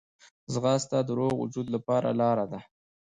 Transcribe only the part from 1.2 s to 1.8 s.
وجود